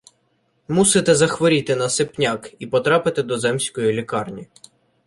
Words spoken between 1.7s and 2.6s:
на сипняк